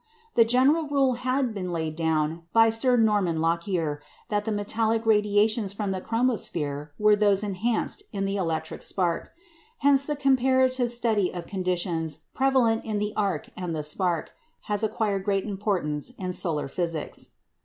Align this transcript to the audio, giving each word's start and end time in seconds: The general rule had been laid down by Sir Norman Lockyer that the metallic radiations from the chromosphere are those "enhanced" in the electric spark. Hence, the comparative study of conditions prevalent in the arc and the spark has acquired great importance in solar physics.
The 0.33 0.43
general 0.45 0.87
rule 0.87 1.13
had 1.13 1.53
been 1.53 1.71
laid 1.71 1.95
down 1.95 2.41
by 2.53 2.71
Sir 2.71 2.97
Norman 2.97 3.39
Lockyer 3.39 4.01
that 4.29 4.45
the 4.45 4.51
metallic 4.51 5.05
radiations 5.05 5.73
from 5.73 5.91
the 5.91 6.01
chromosphere 6.01 6.89
are 6.99 7.15
those 7.15 7.43
"enhanced" 7.43 8.01
in 8.11 8.25
the 8.25 8.35
electric 8.35 8.81
spark. 8.81 9.29
Hence, 9.77 10.03
the 10.05 10.15
comparative 10.15 10.91
study 10.91 11.31
of 11.31 11.45
conditions 11.45 12.21
prevalent 12.33 12.83
in 12.83 12.97
the 12.97 13.13
arc 13.15 13.49
and 13.55 13.75
the 13.75 13.83
spark 13.83 14.31
has 14.61 14.81
acquired 14.83 15.23
great 15.23 15.45
importance 15.45 16.09
in 16.17 16.33
solar 16.33 16.67
physics. 16.67 17.33